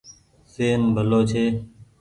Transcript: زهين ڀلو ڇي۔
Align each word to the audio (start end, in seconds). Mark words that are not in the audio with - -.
زهين 0.53 0.81
ڀلو 0.95 1.21
ڇي۔ 1.29 1.43